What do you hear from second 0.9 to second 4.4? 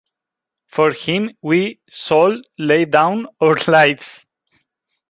him we shall lay down our lives.